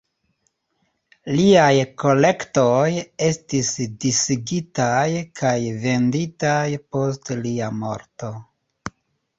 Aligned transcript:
Liaj 1.39 1.73
kolektoj 2.03 2.87
estis 3.27 3.69
disigitaj 4.07 5.05
kaj 5.43 5.55
venditaj 5.87 6.67
post 6.97 7.35
lia 7.47 7.71
morto. 7.85 8.35